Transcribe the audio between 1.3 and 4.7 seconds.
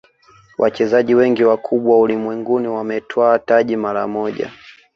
wakubwa ulimwenguni wametwaa taji mara moja